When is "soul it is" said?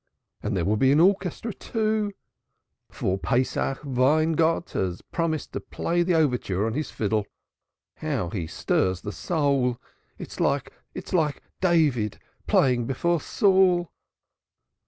9.11-11.13